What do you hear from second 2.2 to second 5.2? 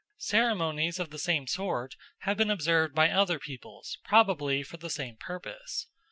have been observed by other peoples, probably for the same